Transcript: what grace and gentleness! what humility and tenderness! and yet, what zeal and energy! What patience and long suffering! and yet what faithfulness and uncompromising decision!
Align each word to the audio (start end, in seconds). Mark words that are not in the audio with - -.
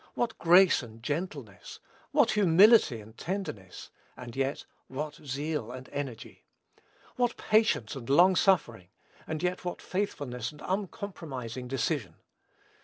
what 0.15 0.35
grace 0.39 0.81
and 0.81 1.03
gentleness! 1.03 1.79
what 2.09 2.31
humility 2.31 2.99
and 2.99 3.19
tenderness! 3.19 3.91
and 4.17 4.35
yet, 4.35 4.65
what 4.87 5.13
zeal 5.23 5.71
and 5.71 5.89
energy! 5.89 6.43
What 7.17 7.37
patience 7.37 7.95
and 7.95 8.09
long 8.09 8.35
suffering! 8.35 8.87
and 9.27 9.43
yet 9.43 9.63
what 9.63 9.79
faithfulness 9.79 10.51
and 10.51 10.63
uncompromising 10.65 11.67
decision! 11.67 12.15